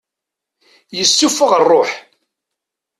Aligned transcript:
Yessuffeɣ 0.97 1.51
rruḥ. 1.61 1.89